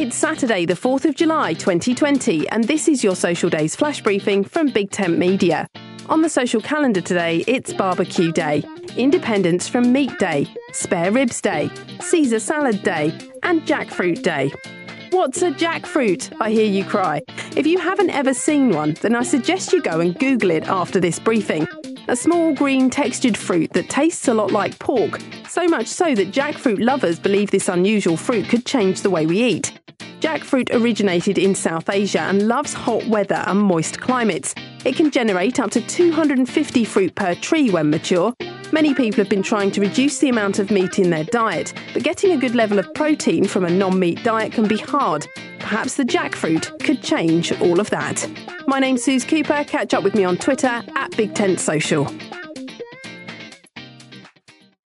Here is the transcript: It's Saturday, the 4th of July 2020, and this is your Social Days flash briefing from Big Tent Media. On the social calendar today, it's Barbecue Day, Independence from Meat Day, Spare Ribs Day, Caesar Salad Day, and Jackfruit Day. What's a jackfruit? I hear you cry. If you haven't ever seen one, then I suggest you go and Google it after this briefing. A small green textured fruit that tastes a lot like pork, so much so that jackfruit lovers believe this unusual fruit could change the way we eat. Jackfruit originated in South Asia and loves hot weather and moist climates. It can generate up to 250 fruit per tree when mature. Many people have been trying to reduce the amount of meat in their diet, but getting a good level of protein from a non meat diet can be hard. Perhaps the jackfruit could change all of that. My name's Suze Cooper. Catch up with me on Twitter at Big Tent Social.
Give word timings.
It's 0.00 0.16
Saturday, 0.16 0.64
the 0.64 0.72
4th 0.72 1.04
of 1.04 1.14
July 1.14 1.52
2020, 1.52 2.48
and 2.48 2.64
this 2.64 2.88
is 2.88 3.04
your 3.04 3.14
Social 3.14 3.50
Days 3.50 3.76
flash 3.76 4.00
briefing 4.00 4.42
from 4.44 4.68
Big 4.68 4.90
Tent 4.90 5.18
Media. 5.18 5.68
On 6.08 6.22
the 6.22 6.28
social 6.30 6.62
calendar 6.62 7.02
today, 7.02 7.44
it's 7.46 7.74
Barbecue 7.74 8.32
Day, 8.32 8.64
Independence 8.96 9.68
from 9.68 9.92
Meat 9.92 10.18
Day, 10.18 10.46
Spare 10.72 11.12
Ribs 11.12 11.42
Day, 11.42 11.70
Caesar 12.00 12.40
Salad 12.40 12.82
Day, 12.82 13.12
and 13.42 13.60
Jackfruit 13.66 14.22
Day. 14.22 14.50
What's 15.10 15.42
a 15.42 15.50
jackfruit? 15.50 16.34
I 16.40 16.50
hear 16.50 16.64
you 16.64 16.82
cry. 16.82 17.20
If 17.54 17.66
you 17.66 17.78
haven't 17.78 18.08
ever 18.08 18.32
seen 18.32 18.70
one, 18.70 18.94
then 19.02 19.14
I 19.14 19.22
suggest 19.22 19.70
you 19.70 19.82
go 19.82 20.00
and 20.00 20.18
Google 20.18 20.50
it 20.52 20.66
after 20.66 20.98
this 20.98 21.18
briefing. 21.18 21.68
A 22.08 22.16
small 22.16 22.54
green 22.54 22.88
textured 22.88 23.36
fruit 23.36 23.74
that 23.74 23.90
tastes 23.90 24.28
a 24.28 24.34
lot 24.34 24.50
like 24.50 24.78
pork, 24.78 25.20
so 25.46 25.66
much 25.66 25.88
so 25.88 26.14
that 26.14 26.32
jackfruit 26.32 26.82
lovers 26.82 27.18
believe 27.18 27.50
this 27.50 27.68
unusual 27.68 28.16
fruit 28.16 28.48
could 28.48 28.64
change 28.64 29.02
the 29.02 29.10
way 29.10 29.26
we 29.26 29.42
eat. 29.42 29.78
Jackfruit 30.20 30.68
originated 30.74 31.38
in 31.38 31.54
South 31.54 31.88
Asia 31.88 32.20
and 32.20 32.46
loves 32.46 32.74
hot 32.74 33.06
weather 33.06 33.42
and 33.46 33.58
moist 33.58 34.02
climates. 34.02 34.54
It 34.84 34.94
can 34.94 35.10
generate 35.10 35.58
up 35.58 35.70
to 35.70 35.80
250 35.80 36.84
fruit 36.84 37.14
per 37.14 37.34
tree 37.34 37.70
when 37.70 37.88
mature. 37.88 38.34
Many 38.70 38.92
people 38.92 39.16
have 39.16 39.30
been 39.30 39.42
trying 39.42 39.70
to 39.72 39.80
reduce 39.80 40.18
the 40.18 40.28
amount 40.28 40.58
of 40.58 40.70
meat 40.70 40.98
in 40.98 41.08
their 41.08 41.24
diet, 41.24 41.72
but 41.94 42.02
getting 42.02 42.32
a 42.32 42.36
good 42.36 42.54
level 42.54 42.78
of 42.78 42.92
protein 42.92 43.46
from 43.46 43.64
a 43.64 43.70
non 43.70 43.98
meat 43.98 44.22
diet 44.22 44.52
can 44.52 44.68
be 44.68 44.76
hard. 44.76 45.26
Perhaps 45.58 45.96
the 45.96 46.04
jackfruit 46.04 46.78
could 46.84 47.02
change 47.02 47.58
all 47.60 47.80
of 47.80 47.88
that. 47.88 48.28
My 48.66 48.78
name's 48.78 49.02
Suze 49.02 49.24
Cooper. 49.24 49.64
Catch 49.64 49.94
up 49.94 50.04
with 50.04 50.14
me 50.14 50.24
on 50.24 50.36
Twitter 50.36 50.82
at 50.96 51.16
Big 51.16 51.34
Tent 51.34 51.60
Social. 51.60 52.06